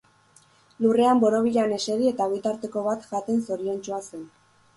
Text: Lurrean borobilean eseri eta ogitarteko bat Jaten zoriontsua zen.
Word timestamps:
Lurrean 0.85 1.21
borobilean 1.23 1.75
eseri 1.75 2.09
eta 2.13 2.27
ogitarteko 2.31 2.85
bat 2.89 3.07
Jaten 3.13 3.45
zoriontsua 3.51 4.03
zen. 4.09 4.27